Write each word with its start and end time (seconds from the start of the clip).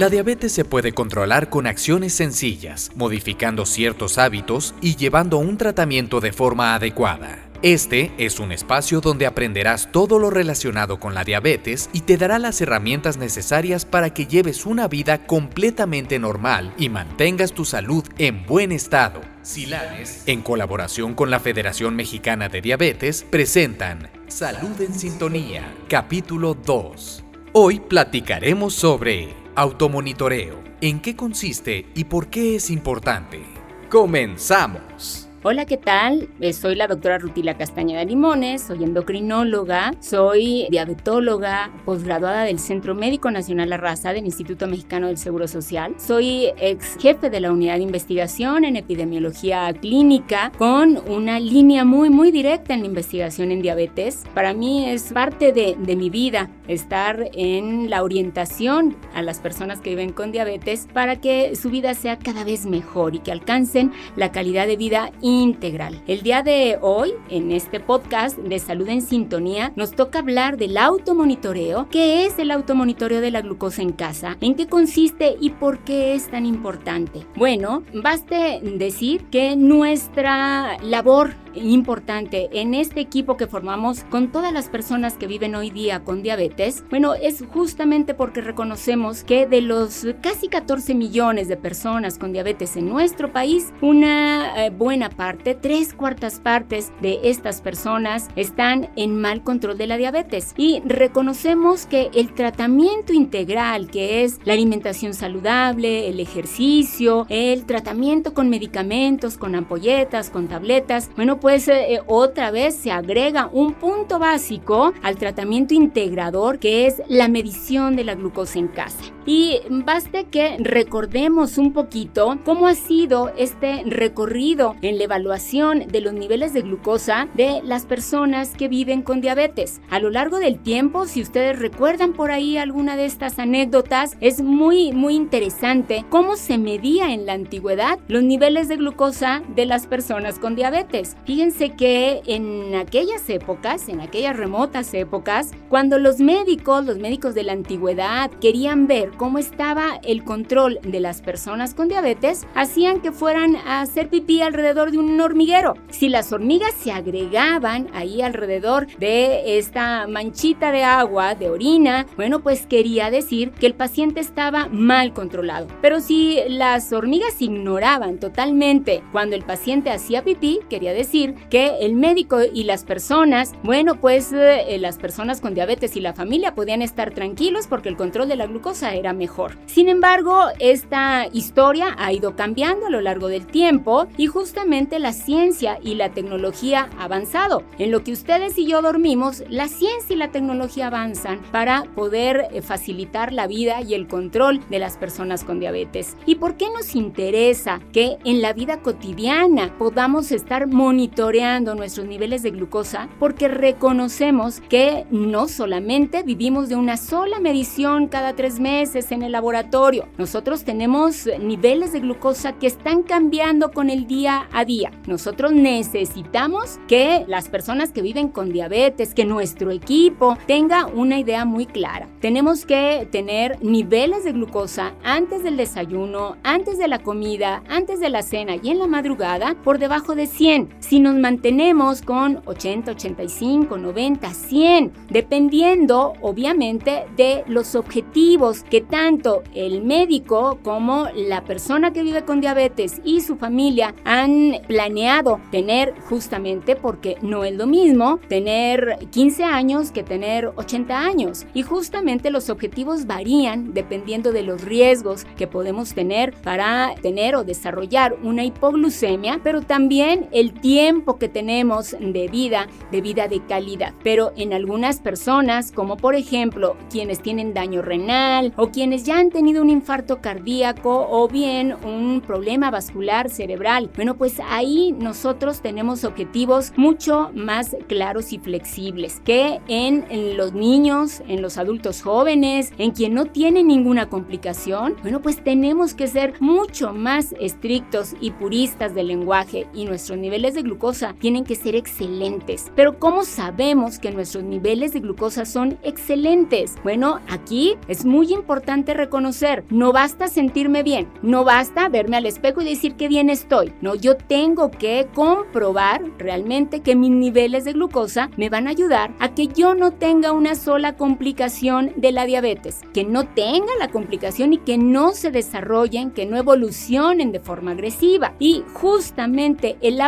La 0.00 0.08
diabetes 0.08 0.52
se 0.52 0.64
puede 0.64 0.92
controlar 0.92 1.50
con 1.50 1.66
acciones 1.66 2.14
sencillas, 2.14 2.90
modificando 2.94 3.66
ciertos 3.66 4.16
hábitos 4.16 4.74
y 4.80 4.96
llevando 4.96 5.36
un 5.36 5.58
tratamiento 5.58 6.20
de 6.20 6.32
forma 6.32 6.74
adecuada. 6.74 7.50
Este 7.60 8.10
es 8.16 8.40
un 8.40 8.50
espacio 8.50 9.02
donde 9.02 9.26
aprenderás 9.26 9.92
todo 9.92 10.18
lo 10.18 10.30
relacionado 10.30 10.98
con 10.98 11.12
la 11.12 11.22
diabetes 11.22 11.90
y 11.92 12.00
te 12.00 12.16
dará 12.16 12.38
las 12.38 12.62
herramientas 12.62 13.18
necesarias 13.18 13.84
para 13.84 14.14
que 14.14 14.24
lleves 14.24 14.64
una 14.64 14.88
vida 14.88 15.26
completamente 15.26 16.18
normal 16.18 16.72
y 16.78 16.88
mantengas 16.88 17.52
tu 17.52 17.66
salud 17.66 18.02
en 18.16 18.46
buen 18.46 18.72
estado. 18.72 19.20
Silanes, 19.42 20.22
en 20.24 20.40
colaboración 20.40 21.12
con 21.12 21.30
la 21.30 21.40
Federación 21.40 21.94
Mexicana 21.94 22.48
de 22.48 22.62
Diabetes, 22.62 23.26
presentan 23.28 24.08
Salud 24.28 24.80
en 24.80 24.94
Sintonía, 24.94 25.74
capítulo 25.90 26.54
2. 26.54 27.24
Hoy 27.52 27.80
platicaremos 27.80 28.72
sobre 28.72 29.39
automonitoreo, 29.54 30.62
en 30.80 31.00
qué 31.00 31.16
consiste 31.16 31.86
y 31.94 32.04
por 32.04 32.28
qué 32.28 32.56
es 32.56 32.70
importante. 32.70 33.42
Comenzamos. 33.88 35.29
Hola, 35.42 35.64
¿qué 35.64 35.78
tal? 35.78 36.28
Eh, 36.40 36.52
soy 36.52 36.74
la 36.74 36.86
doctora 36.86 37.16
Rutila 37.16 37.56
Castañeda 37.56 38.04
Limones, 38.04 38.60
soy 38.60 38.84
endocrinóloga, 38.84 39.94
soy 39.98 40.66
diabetóloga, 40.70 41.70
posgraduada 41.86 42.42
del 42.42 42.58
Centro 42.58 42.94
Médico 42.94 43.30
Nacional 43.30 43.70
La 43.70 43.78
Raza 43.78 44.12
del 44.12 44.26
Instituto 44.26 44.66
Mexicano 44.66 45.06
del 45.06 45.16
Seguro 45.16 45.48
Social. 45.48 45.94
Soy 45.96 46.48
ex 46.58 46.98
jefe 47.00 47.30
de 47.30 47.40
la 47.40 47.52
unidad 47.52 47.76
de 47.76 47.84
investigación 47.84 48.66
en 48.66 48.76
epidemiología 48.76 49.72
clínica 49.72 50.52
con 50.58 50.98
una 51.08 51.40
línea 51.40 51.86
muy, 51.86 52.10
muy 52.10 52.32
directa 52.32 52.74
en 52.74 52.80
la 52.80 52.86
investigación 52.88 53.50
en 53.50 53.62
diabetes. 53.62 54.24
Para 54.34 54.52
mí 54.52 54.90
es 54.90 55.10
parte 55.10 55.54
de, 55.54 55.74
de 55.78 55.96
mi 55.96 56.10
vida 56.10 56.50
estar 56.68 57.30
en 57.32 57.88
la 57.88 58.02
orientación 58.02 58.94
a 59.14 59.22
las 59.22 59.38
personas 59.38 59.80
que 59.80 59.88
viven 59.88 60.12
con 60.12 60.32
diabetes 60.32 60.86
para 60.92 61.16
que 61.16 61.56
su 61.56 61.70
vida 61.70 61.94
sea 61.94 62.18
cada 62.18 62.44
vez 62.44 62.66
mejor 62.66 63.14
y 63.14 63.20
que 63.20 63.32
alcancen 63.32 63.90
la 64.16 64.32
calidad 64.32 64.66
de 64.66 64.76
vida 64.76 65.10
integral. 65.30 66.02
El 66.06 66.22
día 66.22 66.42
de 66.42 66.78
hoy, 66.80 67.12
en 67.28 67.52
este 67.52 67.80
podcast 67.80 68.36
de 68.38 68.58
Salud 68.58 68.88
en 68.88 69.02
Sintonía, 69.02 69.72
nos 69.76 69.92
toca 69.92 70.18
hablar 70.18 70.56
del 70.56 70.76
automonitoreo. 70.76 71.88
¿Qué 71.90 72.26
es 72.26 72.38
el 72.38 72.50
automonitoreo 72.50 73.20
de 73.20 73.30
la 73.30 73.40
glucosa 73.40 73.82
en 73.82 73.92
casa? 73.92 74.36
¿En 74.40 74.54
qué 74.54 74.66
consiste 74.66 75.36
y 75.40 75.50
por 75.50 75.80
qué 75.80 76.14
es 76.14 76.30
tan 76.30 76.46
importante? 76.46 77.26
Bueno, 77.36 77.82
baste 77.94 78.60
decir 78.62 79.24
que 79.30 79.56
nuestra 79.56 80.76
labor 80.82 81.34
importante 81.54 82.48
en 82.52 82.74
este 82.74 83.00
equipo 83.00 83.36
que 83.36 83.46
formamos 83.46 84.04
con 84.04 84.32
todas 84.32 84.52
las 84.52 84.68
personas 84.68 85.14
que 85.14 85.26
viven 85.26 85.54
hoy 85.54 85.70
día 85.70 86.00
con 86.00 86.22
diabetes, 86.22 86.84
bueno, 86.90 87.14
es 87.14 87.44
justamente 87.52 88.14
porque 88.14 88.40
reconocemos 88.40 89.24
que 89.24 89.46
de 89.46 89.60
los 89.60 90.06
casi 90.20 90.48
14 90.48 90.94
millones 90.94 91.48
de 91.48 91.56
personas 91.56 92.18
con 92.18 92.32
diabetes 92.32 92.76
en 92.76 92.88
nuestro 92.88 93.32
país, 93.32 93.72
una 93.80 94.66
eh, 94.66 94.70
buena 94.70 95.10
parte, 95.10 95.54
tres 95.54 95.94
cuartas 95.94 96.40
partes 96.40 96.92
de 97.00 97.20
estas 97.24 97.60
personas 97.60 98.28
están 98.36 98.90
en 98.96 99.20
mal 99.20 99.42
control 99.42 99.78
de 99.78 99.86
la 99.86 99.96
diabetes. 99.96 100.54
Y 100.56 100.80
reconocemos 100.84 101.86
que 101.86 102.10
el 102.14 102.32
tratamiento 102.34 103.12
integral, 103.12 103.90
que 103.90 104.24
es 104.24 104.38
la 104.44 104.52
alimentación 104.52 105.14
saludable, 105.14 106.08
el 106.08 106.20
ejercicio, 106.20 107.26
el 107.28 107.64
tratamiento 107.64 108.34
con 108.34 108.48
medicamentos, 108.48 109.36
con 109.36 109.54
ampolletas, 109.54 110.30
con 110.30 110.48
tabletas, 110.48 111.10
bueno, 111.16 111.39
pues 111.40 111.68
eh, 111.68 112.00
otra 112.06 112.50
vez 112.50 112.74
se 112.74 112.90
agrega 112.90 113.48
un 113.52 113.74
punto 113.74 114.18
básico 114.18 114.92
al 115.02 115.16
tratamiento 115.16 115.74
integrador 115.74 116.58
que 116.58 116.86
es 116.86 117.02
la 117.08 117.28
medición 117.28 117.96
de 117.96 118.04
la 118.04 118.14
glucosa 118.14 118.58
en 118.58 118.68
casa. 118.68 119.12
Y 119.26 119.60
baste 119.68 120.24
que 120.24 120.56
recordemos 120.58 121.58
un 121.58 121.72
poquito 121.72 122.38
cómo 122.44 122.66
ha 122.66 122.74
sido 122.74 123.30
este 123.36 123.82
recorrido 123.86 124.76
en 124.82 124.98
la 124.98 125.04
evaluación 125.04 125.86
de 125.86 126.00
los 126.00 126.14
niveles 126.14 126.52
de 126.52 126.62
glucosa 126.62 127.28
de 127.34 127.60
las 127.62 127.84
personas 127.84 128.54
que 128.56 128.68
viven 128.68 129.02
con 129.02 129.20
diabetes. 129.20 129.80
A 129.90 130.00
lo 130.00 130.10
largo 130.10 130.38
del 130.38 130.58
tiempo, 130.58 131.06
si 131.06 131.20
ustedes 131.20 131.58
recuerdan 131.58 132.12
por 132.12 132.30
ahí 132.30 132.56
alguna 132.56 132.96
de 132.96 133.04
estas 133.04 133.38
anécdotas, 133.38 134.16
es 134.20 134.42
muy, 134.42 134.92
muy 134.92 135.14
interesante 135.14 136.04
cómo 136.08 136.36
se 136.36 136.58
medía 136.58 137.12
en 137.12 137.26
la 137.26 137.34
antigüedad 137.34 137.98
los 138.08 138.22
niveles 138.22 138.68
de 138.68 138.76
glucosa 138.76 139.42
de 139.54 139.66
las 139.66 139.86
personas 139.86 140.38
con 140.38 140.56
diabetes. 140.56 141.16
Fíjense 141.30 141.70
que 141.76 142.22
en 142.26 142.74
aquellas 142.74 143.30
épocas, 143.30 143.88
en 143.88 144.00
aquellas 144.00 144.36
remotas 144.36 144.92
épocas, 144.94 145.52
cuando 145.68 146.00
los 146.00 146.18
médicos, 146.18 146.84
los 146.84 146.98
médicos 146.98 147.36
de 147.36 147.44
la 147.44 147.52
antigüedad, 147.52 148.32
querían 148.40 148.88
ver 148.88 149.12
cómo 149.16 149.38
estaba 149.38 150.00
el 150.02 150.24
control 150.24 150.80
de 150.82 150.98
las 150.98 151.22
personas 151.22 151.72
con 151.72 151.86
diabetes, 151.86 152.48
hacían 152.56 153.00
que 153.00 153.12
fueran 153.12 153.54
a 153.54 153.80
hacer 153.80 154.08
pipí 154.08 154.42
alrededor 154.42 154.90
de 154.90 154.98
un 154.98 155.20
hormiguero. 155.20 155.74
Si 155.90 156.08
las 156.08 156.32
hormigas 156.32 156.74
se 156.74 156.90
agregaban 156.90 157.86
ahí 157.94 158.22
alrededor 158.22 158.88
de 158.98 159.56
esta 159.56 160.08
manchita 160.08 160.72
de 160.72 160.82
agua, 160.82 161.36
de 161.36 161.48
orina, 161.48 162.06
bueno, 162.16 162.40
pues 162.40 162.66
quería 162.66 163.08
decir 163.08 163.52
que 163.52 163.66
el 163.66 163.74
paciente 163.74 164.18
estaba 164.18 164.66
mal 164.66 165.12
controlado. 165.12 165.68
Pero 165.80 166.00
si 166.00 166.40
las 166.48 166.92
hormigas 166.92 167.40
ignoraban 167.40 168.18
totalmente 168.18 169.04
cuando 169.12 169.36
el 169.36 169.44
paciente 169.44 169.92
hacía 169.92 170.24
pipí, 170.24 170.58
quería 170.68 170.92
decir 170.92 171.19
que 171.50 171.78
el 171.80 171.94
médico 171.94 172.38
y 172.42 172.64
las 172.64 172.84
personas, 172.84 173.52
bueno, 173.62 174.00
pues 174.00 174.32
eh, 174.32 174.76
las 174.78 174.98
personas 174.98 175.40
con 175.40 175.54
diabetes 175.54 175.96
y 175.96 176.00
la 176.00 176.12
familia 176.12 176.54
podían 176.54 176.82
estar 176.82 177.12
tranquilos 177.12 177.66
porque 177.66 177.88
el 177.88 177.96
control 177.96 178.28
de 178.28 178.36
la 178.36 178.46
glucosa 178.46 178.94
era 178.94 179.12
mejor. 179.12 179.56
Sin 179.66 179.88
embargo, 179.88 180.44
esta 180.58 181.26
historia 181.32 181.94
ha 181.98 182.12
ido 182.12 182.36
cambiando 182.36 182.86
a 182.86 182.90
lo 182.90 183.00
largo 183.00 183.28
del 183.28 183.46
tiempo 183.46 184.06
y 184.16 184.26
justamente 184.26 184.98
la 184.98 185.12
ciencia 185.12 185.78
y 185.82 185.94
la 185.94 186.10
tecnología 186.10 186.88
ha 186.98 187.04
avanzado. 187.04 187.62
En 187.78 187.90
lo 187.90 188.02
que 188.04 188.12
ustedes 188.12 188.56
y 188.58 188.66
yo 188.66 188.82
dormimos, 188.82 189.44
la 189.48 189.68
ciencia 189.68 190.14
y 190.14 190.18
la 190.18 190.30
tecnología 190.30 190.88
avanzan 190.88 191.40
para 191.52 191.84
poder 191.94 192.48
eh, 192.52 192.62
facilitar 192.62 193.32
la 193.32 193.46
vida 193.46 193.82
y 193.82 193.94
el 193.94 194.06
control 194.06 194.60
de 194.68 194.78
las 194.78 194.96
personas 194.96 195.44
con 195.44 195.60
diabetes. 195.60 196.16
¿Y 196.26 196.36
por 196.36 196.56
qué 196.56 196.66
nos 196.70 196.94
interesa 196.94 197.80
que 197.92 198.18
en 198.24 198.42
la 198.42 198.52
vida 198.52 198.80
cotidiana 198.80 199.76
podamos 199.78 200.32
estar 200.32 200.66
monitoreando 200.66 201.09
monitoreando 201.10 201.74
nuestros 201.74 202.06
niveles 202.06 202.42
de 202.42 202.52
glucosa 202.52 203.08
porque 203.18 203.48
reconocemos 203.48 204.60
que 204.60 205.06
no 205.10 205.48
solamente 205.48 206.22
vivimos 206.22 206.68
de 206.68 206.76
una 206.76 206.96
sola 206.96 207.40
medición 207.40 208.06
cada 208.06 208.34
tres 208.34 208.60
meses 208.60 209.10
en 209.10 209.22
el 209.22 209.32
laboratorio. 209.32 210.06
Nosotros 210.18 210.64
tenemos 210.64 211.28
niveles 211.40 211.92
de 211.92 212.00
glucosa 212.00 212.52
que 212.52 212.68
están 212.68 213.02
cambiando 213.02 213.72
con 213.72 213.90
el 213.90 214.06
día 214.06 214.48
a 214.52 214.64
día. 214.64 214.92
Nosotros 215.06 215.52
necesitamos 215.52 216.78
que 216.86 217.24
las 217.26 217.48
personas 217.48 217.90
que 217.90 218.02
viven 218.02 218.28
con 218.28 218.52
diabetes, 218.52 219.12
que 219.12 219.24
nuestro 219.24 219.72
equipo 219.72 220.38
tenga 220.46 220.86
una 220.86 221.18
idea 221.18 221.44
muy 221.44 221.66
clara. 221.66 222.08
Tenemos 222.20 222.64
que 222.66 223.08
tener 223.10 223.62
niveles 223.62 224.22
de 224.24 224.32
glucosa 224.32 224.94
antes 225.02 225.42
del 225.42 225.56
desayuno, 225.56 226.36
antes 226.44 226.78
de 226.78 226.86
la 226.86 227.00
comida, 227.00 227.62
antes 227.68 227.98
de 227.98 228.10
la 228.10 228.22
cena 228.22 228.56
y 228.62 228.70
en 228.70 228.78
la 228.78 228.86
madrugada 228.86 229.56
por 229.64 229.78
debajo 229.78 230.14
de 230.14 230.26
100. 230.26 230.76
Si 230.78 230.99
nos 231.00 231.16
mantenemos 231.16 232.02
con 232.02 232.40
80, 232.46 232.92
85, 232.92 233.78
90, 233.78 234.32
100, 234.32 234.92
dependiendo 235.08 236.12
obviamente 236.20 237.04
de 237.16 237.44
los 237.46 237.74
objetivos 237.74 238.62
que 238.64 238.80
tanto 238.80 239.42
el 239.54 239.82
médico 239.82 240.58
como 240.62 241.08
la 241.14 241.44
persona 241.44 241.92
que 241.92 242.02
vive 242.02 242.24
con 242.24 242.40
diabetes 242.40 243.00
y 243.04 243.20
su 243.20 243.36
familia 243.36 243.94
han 244.04 244.56
planeado 244.66 245.40
tener 245.50 245.94
justamente 246.08 246.76
porque 246.76 247.16
no 247.22 247.44
es 247.44 247.54
lo 247.54 247.66
mismo 247.66 248.18
tener 248.28 248.98
15 249.10 249.44
años 249.44 249.90
que 249.90 250.02
tener 250.02 250.52
80 250.56 250.98
años. 250.98 251.46
Y 251.54 251.62
justamente 251.62 252.30
los 252.30 252.50
objetivos 252.50 253.06
varían 253.06 253.72
dependiendo 253.72 254.32
de 254.32 254.42
los 254.42 254.62
riesgos 254.62 255.24
que 255.36 255.46
podemos 255.46 255.94
tener 255.94 256.34
para 256.42 256.94
tener 257.02 257.34
o 257.36 257.44
desarrollar 257.44 258.16
una 258.22 258.44
hipoglucemia, 258.44 259.40
pero 259.42 259.62
también 259.62 260.28
el 260.32 260.52
tiempo 260.52 260.89
que 261.18 261.28
tenemos 261.28 261.96
de 261.98 262.28
vida, 262.28 262.66
de 262.90 263.00
vida 263.00 263.28
de 263.28 263.40
calidad. 263.40 263.94
Pero 264.02 264.32
en 264.36 264.52
algunas 264.52 265.00
personas, 265.00 265.70
como 265.72 265.96
por 265.96 266.14
ejemplo 266.14 266.76
quienes 266.90 267.20
tienen 267.20 267.54
daño 267.54 267.80
renal 267.80 268.52
o 268.56 268.68
quienes 268.68 269.04
ya 269.04 269.18
han 269.18 269.30
tenido 269.30 269.62
un 269.62 269.70
infarto 269.70 270.20
cardíaco 270.20 271.06
o 271.08 271.28
bien 271.28 271.74
un 271.84 272.22
problema 272.26 272.70
vascular 272.70 273.30
cerebral, 273.30 273.90
bueno, 273.94 274.16
pues 274.16 274.40
ahí 274.48 274.92
nosotros 274.98 275.60
tenemos 275.60 276.04
objetivos 276.04 276.72
mucho 276.76 277.30
más 277.34 277.76
claros 277.86 278.32
y 278.32 278.38
flexibles 278.38 279.20
que 279.24 279.60
en 279.68 280.04
los 280.36 280.52
niños, 280.52 281.22
en 281.28 281.40
los 281.40 281.56
adultos 281.56 282.02
jóvenes, 282.02 282.72
en 282.78 282.90
quien 282.90 283.14
no 283.14 283.26
tiene 283.26 283.62
ninguna 283.62 284.08
complicación. 284.08 284.96
Bueno, 285.02 285.22
pues 285.22 285.42
tenemos 285.42 285.94
que 285.94 286.08
ser 286.08 286.34
mucho 286.40 286.92
más 286.92 287.34
estrictos 287.40 288.14
y 288.20 288.32
puristas 288.32 288.94
del 288.94 289.08
lenguaje 289.08 289.66
y 289.72 289.84
nuestros 289.84 290.18
niveles 290.18 290.54
de 290.54 290.62
glucosa 290.62 290.79
tienen 291.18 291.44
que 291.44 291.56
ser 291.56 291.76
excelentes. 291.76 292.72
Pero 292.74 292.98
¿cómo 292.98 293.24
sabemos 293.24 293.98
que 293.98 294.10
nuestros 294.10 294.44
niveles 294.44 294.92
de 294.92 295.00
glucosa 295.00 295.44
son 295.44 295.78
excelentes? 295.82 296.76
Bueno, 296.82 297.20
aquí 297.28 297.76
es 297.86 298.04
muy 298.04 298.32
importante 298.32 298.94
reconocer, 298.94 299.64
no 299.70 299.92
basta 299.92 300.28
sentirme 300.28 300.82
bien, 300.82 301.08
no 301.22 301.44
basta 301.44 301.88
verme 301.88 302.16
al 302.16 302.26
espejo 302.26 302.62
y 302.62 302.64
decir 302.64 302.94
que 302.94 303.08
bien 303.08 303.28
estoy. 303.28 303.72
No, 303.82 303.94
yo 303.94 304.16
tengo 304.16 304.70
que 304.70 305.06
comprobar 305.14 306.02
realmente 306.18 306.80
que 306.80 306.96
mis 306.96 307.10
niveles 307.10 307.64
de 307.64 307.72
glucosa 307.72 308.30
me 308.36 308.48
van 308.48 308.66
a 308.66 308.70
ayudar 308.70 309.14
a 309.18 309.34
que 309.34 309.48
yo 309.48 309.74
no 309.74 309.92
tenga 309.92 310.32
una 310.32 310.54
sola 310.54 310.96
complicación 310.96 311.92
de 311.96 312.12
la 312.12 312.24
diabetes, 312.24 312.80
que 312.94 313.04
no 313.04 313.28
tenga 313.28 313.72
la 313.78 313.88
complicación 313.88 314.54
y 314.54 314.58
que 314.58 314.78
no 314.78 315.12
se 315.12 315.30
desarrollen, 315.30 316.10
que 316.10 316.26
no 316.26 316.38
evolucionen 316.38 317.32
de 317.32 317.40
forma 317.40 317.72
agresiva. 317.72 318.34
Y 318.38 318.64
justamente 318.72 319.76
el 319.82 320.00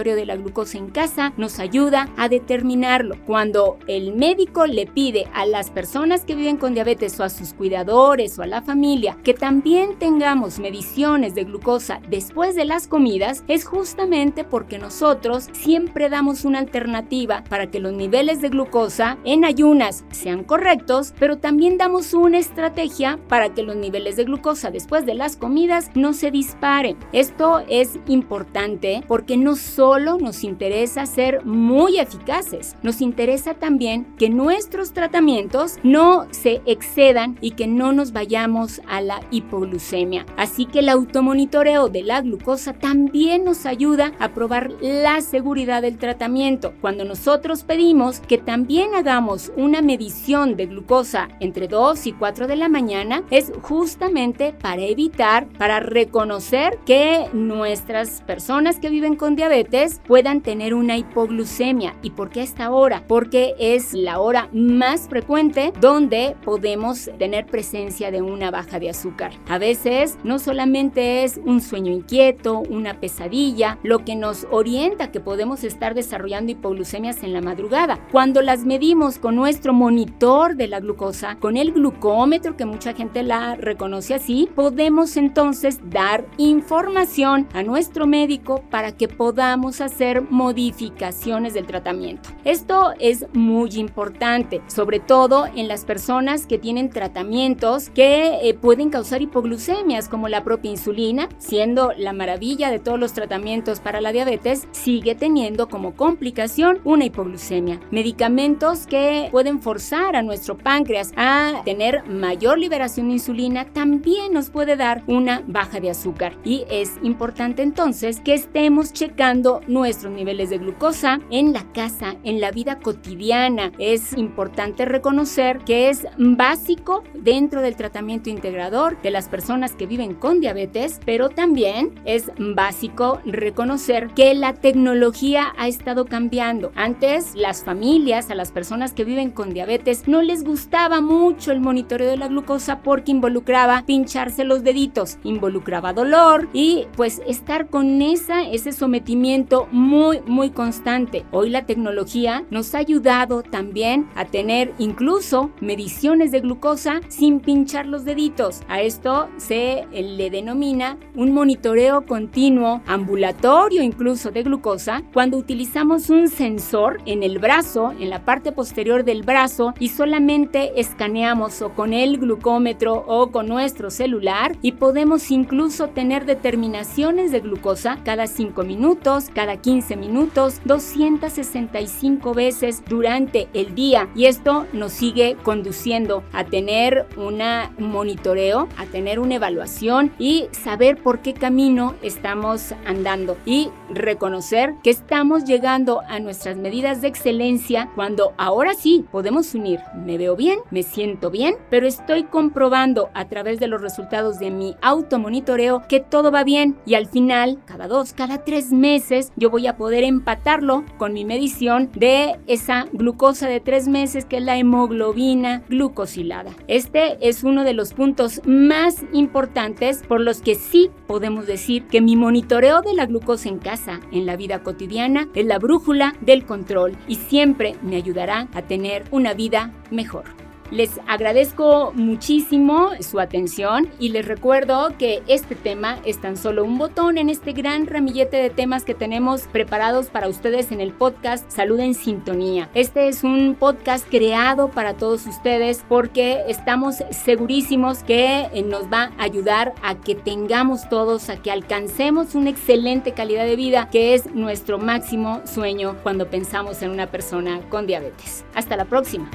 automonitoreo 0.00 0.16
de 0.16 0.26
la 0.26 0.36
glucosa 0.36 0.78
en 0.78 0.90
casa 0.90 1.32
nos 1.36 1.58
ayuda 1.58 2.08
a 2.16 2.28
determinarlo. 2.28 3.16
Cuando 3.26 3.78
el 3.86 4.14
médico 4.14 4.66
le 4.66 4.86
pide 4.86 5.26
a 5.34 5.46
las 5.46 5.70
personas 5.70 6.24
que 6.24 6.34
viven 6.34 6.56
con 6.56 6.74
diabetes 6.74 7.18
o 7.20 7.24
a 7.24 7.28
sus 7.28 7.52
cuidadores 7.52 8.38
o 8.38 8.42
a 8.42 8.46
la 8.46 8.62
familia 8.62 9.16
que 9.22 9.34
también 9.34 9.98
tengamos 9.98 10.58
mediciones 10.58 11.34
de 11.34 11.44
glucosa 11.44 12.00
después 12.08 12.54
de 12.54 12.64
las 12.64 12.86
comidas, 12.86 13.44
es 13.48 13.64
justamente 13.64 14.44
porque 14.44 14.78
nosotros 14.78 15.48
siempre 15.52 16.08
damos 16.08 16.44
una 16.44 16.58
alternativa 16.58 17.44
para 17.48 17.70
que 17.70 17.80
los 17.80 17.92
niveles 17.92 18.40
de 18.40 18.48
glucosa 18.48 19.18
en 19.24 19.44
ayunas 19.44 20.04
sean 20.10 20.44
correctos, 20.44 21.14
pero 21.18 21.38
también 21.38 21.76
damos 21.78 22.14
una 22.14 22.38
estrategia 22.38 23.18
para 23.28 23.52
que 23.52 23.62
los 23.62 23.76
niveles 23.76 24.16
de 24.16 24.24
glucosa 24.24 24.70
después 24.70 25.04
de 25.06 25.14
las 25.14 25.36
comidas 25.36 25.90
no 25.94 26.12
se 26.12 26.30
disparen. 26.30 26.96
Esto 27.12 27.62
es 27.68 27.98
importante 28.06 29.02
porque 29.06 29.36
no 29.36 29.56
solo 29.56 29.79
nos 29.80 30.44
interesa 30.44 31.06
ser 31.06 31.42
muy 31.46 31.98
eficaces, 31.98 32.76
nos 32.82 33.00
interesa 33.00 33.54
también 33.54 34.04
que 34.18 34.28
nuestros 34.28 34.92
tratamientos 34.92 35.78
no 35.82 36.26
se 36.32 36.60
excedan 36.66 37.38
y 37.40 37.52
que 37.52 37.66
no 37.66 37.92
nos 37.92 38.12
vayamos 38.12 38.82
a 38.86 39.00
la 39.00 39.22
hipoglucemia. 39.30 40.26
Así 40.36 40.66
que 40.66 40.80
el 40.80 40.90
automonitoreo 40.90 41.88
de 41.88 42.02
la 42.02 42.20
glucosa 42.20 42.74
también 42.74 43.44
nos 43.44 43.64
ayuda 43.64 44.12
a 44.18 44.34
probar 44.34 44.70
la 44.82 45.22
seguridad 45.22 45.80
del 45.80 45.96
tratamiento. 45.96 46.74
Cuando 46.82 47.06
nosotros 47.06 47.64
pedimos 47.64 48.20
que 48.20 48.36
también 48.36 48.94
hagamos 48.94 49.50
una 49.56 49.80
medición 49.80 50.56
de 50.56 50.66
glucosa 50.66 51.30
entre 51.40 51.68
2 51.68 52.06
y 52.06 52.12
4 52.12 52.46
de 52.48 52.56
la 52.56 52.68
mañana, 52.68 53.22
es 53.30 53.50
justamente 53.62 54.52
para 54.52 54.82
evitar, 54.82 55.48
para 55.56 55.80
reconocer 55.80 56.78
que 56.84 57.28
nuestras 57.32 58.20
personas 58.26 58.78
que 58.78 58.90
viven 58.90 59.16
con 59.16 59.36
diabetes 59.36 59.69
puedan 60.06 60.40
tener 60.40 60.74
una 60.74 60.96
hipoglucemia. 60.96 61.94
¿Y 62.02 62.10
por 62.10 62.30
qué 62.30 62.42
esta 62.42 62.70
hora? 62.70 63.04
Porque 63.06 63.54
es 63.58 63.94
la 63.94 64.20
hora 64.20 64.48
más 64.52 65.08
frecuente 65.08 65.72
donde 65.80 66.36
podemos 66.44 67.10
tener 67.18 67.46
presencia 67.46 68.10
de 68.10 68.22
una 68.22 68.50
baja 68.50 68.78
de 68.78 68.90
azúcar. 68.90 69.32
A 69.48 69.58
veces 69.58 70.18
no 70.24 70.38
solamente 70.38 71.24
es 71.24 71.40
un 71.44 71.60
sueño 71.60 71.92
inquieto, 71.92 72.60
una 72.60 73.00
pesadilla, 73.00 73.78
lo 73.82 74.04
que 74.04 74.16
nos 74.16 74.46
orienta 74.50 75.12
que 75.12 75.20
podemos 75.20 75.64
estar 75.64 75.94
desarrollando 75.94 76.52
hipoglucemias 76.52 77.22
en 77.22 77.32
la 77.32 77.40
madrugada. 77.40 78.00
Cuando 78.10 78.42
las 78.42 78.64
medimos 78.64 79.18
con 79.18 79.36
nuestro 79.36 79.72
monitor 79.72 80.56
de 80.56 80.68
la 80.68 80.80
glucosa, 80.80 81.36
con 81.36 81.56
el 81.56 81.72
glucómetro 81.72 82.56
que 82.56 82.64
mucha 82.64 82.92
gente 82.92 83.22
la 83.22 83.54
reconoce 83.54 84.14
así, 84.14 84.48
podemos 84.54 85.16
entonces 85.16 85.78
dar 85.84 86.26
información 86.38 87.46
a 87.52 87.62
nuestro 87.62 88.06
médico 88.06 88.62
para 88.70 88.92
que 88.92 89.08
podamos 89.08 89.59
hacer 89.80 90.22
modificaciones 90.22 91.54
del 91.54 91.66
tratamiento. 91.66 92.30
Esto 92.44 92.92
es 92.98 93.26
muy 93.34 93.70
importante, 93.76 94.62
sobre 94.66 95.00
todo 95.00 95.46
en 95.54 95.68
las 95.68 95.84
personas 95.84 96.46
que 96.46 96.58
tienen 96.58 96.90
tratamientos 96.90 97.90
que 97.90 98.40
eh, 98.42 98.54
pueden 98.54 98.90
causar 98.90 99.22
hipoglucemias 99.22 100.08
como 100.08 100.28
la 100.28 100.42
propia 100.42 100.70
insulina, 100.70 101.28
siendo 101.38 101.92
la 101.96 102.12
maravilla 102.12 102.70
de 102.70 102.78
todos 102.78 102.98
los 102.98 103.12
tratamientos 103.12 103.80
para 103.80 104.00
la 104.00 104.12
diabetes, 104.12 104.66
sigue 104.72 105.14
teniendo 105.14 105.68
como 105.68 105.94
complicación 105.94 106.80
una 106.84 107.04
hipoglucemia. 107.04 107.80
Medicamentos 107.90 108.86
que 108.86 109.28
pueden 109.30 109.60
forzar 109.60 110.16
a 110.16 110.22
nuestro 110.22 110.56
páncreas 110.56 111.12
a 111.16 111.62
tener 111.64 112.08
mayor 112.08 112.58
liberación 112.58 113.08
de 113.08 113.14
insulina 113.14 113.66
también 113.66 114.32
nos 114.32 114.50
puede 114.50 114.76
dar 114.76 115.02
una 115.06 115.42
baja 115.46 115.80
de 115.80 115.90
azúcar. 115.90 116.36
Y 116.44 116.64
es 116.70 116.92
importante 117.02 117.62
entonces 117.62 118.20
que 118.20 118.34
estemos 118.34 118.92
checando 118.92 119.49
nuestros 119.66 120.12
niveles 120.12 120.50
de 120.50 120.58
glucosa 120.58 121.20
en 121.30 121.52
la 121.52 121.64
casa, 121.72 122.16
en 122.24 122.40
la 122.40 122.50
vida 122.50 122.78
cotidiana. 122.78 123.72
Es 123.78 124.12
importante 124.16 124.84
reconocer 124.84 125.58
que 125.64 125.88
es 125.88 126.06
básico 126.18 127.02
dentro 127.14 127.62
del 127.62 127.76
tratamiento 127.76 128.30
integrador 128.30 129.00
de 129.02 129.10
las 129.10 129.28
personas 129.28 129.72
que 129.72 129.86
viven 129.86 130.14
con 130.14 130.40
diabetes, 130.40 131.00
pero 131.04 131.28
también 131.28 132.00
es 132.04 132.30
básico 132.38 133.20
reconocer 133.24 134.08
que 134.14 134.34
la 134.34 134.54
tecnología 134.54 135.52
ha 135.58 135.68
estado 135.68 136.04
cambiando. 136.04 136.72
Antes 136.74 137.34
las 137.34 137.64
familias, 137.64 138.30
a 138.30 138.34
las 138.34 138.52
personas 138.52 138.92
que 138.92 139.04
viven 139.04 139.30
con 139.30 139.52
diabetes, 139.52 140.06
no 140.06 140.22
les 140.22 140.44
gustaba 140.44 141.00
mucho 141.00 141.52
el 141.52 141.60
monitoreo 141.60 142.10
de 142.10 142.16
la 142.16 142.28
glucosa 142.28 142.80
porque 142.82 143.10
involucraba 143.10 143.84
pincharse 143.86 144.44
los 144.44 144.62
deditos, 144.62 145.18
involucraba 145.24 145.92
dolor 145.92 146.48
y 146.52 146.86
pues 146.96 147.22
estar 147.26 147.68
con 147.68 148.02
esa, 148.02 148.42
ese 148.42 148.72
sometimiento 148.72 149.39
muy, 149.70 150.20
muy 150.26 150.50
constante. 150.50 151.24
Hoy 151.30 151.50
la 151.50 151.66
tecnología 151.66 152.44
nos 152.50 152.74
ha 152.74 152.78
ayudado 152.78 153.42
también 153.42 154.08
a 154.14 154.24
tener 154.24 154.72
incluso 154.78 155.50
mediciones 155.60 156.30
de 156.30 156.40
glucosa 156.40 157.00
sin 157.08 157.40
pinchar 157.40 157.86
los 157.86 158.04
deditos. 158.04 158.60
A 158.68 158.80
esto 158.82 159.28
se 159.36 159.86
le 159.92 160.30
denomina 160.30 160.98
un 161.14 161.32
monitoreo 161.32 162.06
continuo, 162.06 162.82
ambulatorio 162.86 163.82
incluso 163.82 164.30
de 164.30 164.42
glucosa, 164.42 165.02
cuando 165.12 165.36
utilizamos 165.36 166.10
un 166.10 166.28
sensor 166.28 167.00
en 167.06 167.22
el 167.22 167.38
brazo, 167.38 167.92
en 167.98 168.10
la 168.10 168.24
parte 168.24 168.52
posterior 168.52 169.04
del 169.04 169.22
brazo 169.22 169.74
y 169.78 169.88
solamente 169.88 170.80
escaneamos 170.80 171.62
o 171.62 171.70
con 171.70 171.92
el 171.92 172.18
glucómetro 172.18 173.04
o 173.06 173.30
con 173.30 173.48
nuestro 173.48 173.90
celular 173.90 174.56
y 174.62 174.72
podemos 174.72 175.30
incluso 175.30 175.88
tener 175.88 176.24
determinaciones 176.26 177.32
de 177.32 177.40
glucosa 177.40 177.98
cada 178.04 178.26
5 178.26 178.62
minutos, 178.64 179.29
cada 179.34 179.56
15 179.56 179.96
minutos, 179.96 180.60
265 180.64 182.34
veces 182.34 182.82
durante 182.88 183.48
el 183.54 183.74
día. 183.74 184.08
Y 184.14 184.26
esto 184.26 184.66
nos 184.72 184.92
sigue 184.92 185.36
conduciendo 185.42 186.22
a 186.32 186.44
tener 186.44 187.06
un 187.16 187.40
monitoreo, 187.78 188.68
a 188.76 188.86
tener 188.86 189.18
una 189.18 189.36
evaluación 189.36 190.12
y 190.18 190.48
saber 190.52 191.02
por 191.02 191.20
qué 191.20 191.34
camino 191.34 191.94
estamos 192.02 192.74
andando 192.86 193.36
y 193.44 193.70
reconocer 193.90 194.74
que 194.82 194.90
estamos 194.90 195.44
llegando 195.44 196.02
a 196.08 196.20
nuestras 196.20 196.56
medidas 196.56 197.00
de 197.00 197.08
excelencia 197.08 197.88
cuando 197.94 198.34
ahora 198.36 198.74
sí 198.74 199.04
podemos 199.10 199.54
unir, 199.54 199.80
me 199.94 200.18
veo 200.18 200.36
bien, 200.36 200.58
me 200.70 200.82
siento 200.82 201.30
bien, 201.30 201.56
pero 201.70 201.86
estoy 201.86 202.24
comprobando 202.24 203.10
a 203.14 203.26
través 203.26 203.60
de 203.60 203.68
los 203.68 203.80
resultados 203.80 204.38
de 204.38 204.50
mi 204.50 204.76
automonitoreo 204.82 205.82
que 205.88 206.00
todo 206.00 206.30
va 206.30 206.44
bien 206.44 206.76
y 206.86 206.94
al 206.94 207.06
final, 207.06 207.58
cada 207.64 207.88
dos, 207.88 208.12
cada 208.12 208.44
tres 208.44 208.72
meses, 208.72 209.19
yo 209.36 209.50
voy 209.50 209.66
a 209.66 209.76
poder 209.76 210.04
empatarlo 210.04 210.84
con 210.98 211.12
mi 211.12 211.24
medición 211.24 211.90
de 211.94 212.38
esa 212.46 212.86
glucosa 212.92 213.48
de 213.48 213.60
tres 213.60 213.88
meses 213.88 214.24
que 214.24 214.38
es 214.38 214.42
la 214.42 214.56
hemoglobina 214.56 215.62
glucosilada. 215.68 216.52
Este 216.68 217.16
es 217.26 217.44
uno 217.44 217.64
de 217.64 217.74
los 217.74 217.94
puntos 217.94 218.40
más 218.46 219.04
importantes 219.12 220.02
por 220.06 220.20
los 220.20 220.40
que 220.40 220.54
sí 220.54 220.90
podemos 221.06 221.46
decir 221.46 221.86
que 221.86 222.00
mi 222.00 222.16
monitoreo 222.16 222.82
de 222.82 222.94
la 222.94 223.06
glucosa 223.06 223.48
en 223.48 223.58
casa, 223.58 224.00
en 224.12 224.26
la 224.26 224.36
vida 224.36 224.62
cotidiana, 224.62 225.28
es 225.34 225.46
la 225.46 225.58
brújula 225.58 226.14
del 226.20 226.44
control 226.44 226.96
y 227.06 227.16
siempre 227.16 227.76
me 227.82 227.96
ayudará 227.96 228.48
a 228.52 228.62
tener 228.62 229.04
una 229.10 229.34
vida 229.34 229.72
mejor. 229.90 230.39
Les 230.70 231.00
agradezco 231.08 231.92
muchísimo 231.96 232.90
su 233.00 233.18
atención 233.18 233.88
y 233.98 234.10
les 234.10 234.24
recuerdo 234.24 234.94
que 234.98 235.20
este 235.26 235.56
tema 235.56 235.98
es 236.04 236.20
tan 236.20 236.36
solo 236.36 236.62
un 236.64 236.78
botón 236.78 237.18
en 237.18 237.28
este 237.28 237.52
gran 237.52 237.88
ramillete 237.88 238.36
de 238.36 238.50
temas 238.50 238.84
que 238.84 238.94
tenemos 238.94 239.48
preparados 239.48 240.06
para 240.06 240.28
ustedes 240.28 240.70
en 240.70 240.80
el 240.80 240.92
podcast 240.92 241.50
Salud 241.50 241.80
en 241.80 241.94
Sintonía. 241.94 242.68
Este 242.74 243.08
es 243.08 243.24
un 243.24 243.56
podcast 243.58 244.08
creado 244.08 244.68
para 244.68 244.94
todos 244.94 245.26
ustedes 245.26 245.84
porque 245.88 246.44
estamos 246.46 247.02
segurísimos 247.10 248.04
que 248.04 248.48
eh, 248.52 248.62
nos 248.62 248.84
va 248.84 249.10
a 249.18 249.24
ayudar 249.24 249.74
a 249.82 249.96
que 249.96 250.14
tengamos 250.14 250.88
todos, 250.88 251.30
a 251.30 251.42
que 251.42 251.50
alcancemos 251.50 252.36
una 252.36 252.50
excelente 252.50 253.10
calidad 253.10 253.44
de 253.44 253.56
vida 253.56 253.88
que 253.90 254.14
es 254.14 254.32
nuestro 254.34 254.78
máximo 254.78 255.40
sueño 255.46 255.96
cuando 256.04 256.30
pensamos 256.30 256.80
en 256.82 256.90
una 256.90 257.08
persona 257.08 257.60
con 257.70 257.88
diabetes. 257.88 258.44
Hasta 258.54 258.76
la 258.76 258.84
próxima. 258.84 259.28